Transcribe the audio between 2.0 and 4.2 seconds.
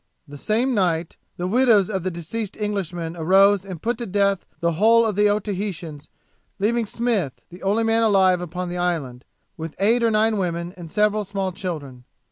the deceased Englishmen arose and put to